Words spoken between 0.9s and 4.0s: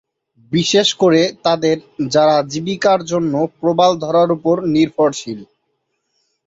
করে তাদের যারা জীবিকার জন্য প্রবাল